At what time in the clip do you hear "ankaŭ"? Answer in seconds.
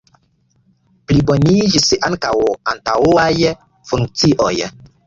2.09-2.35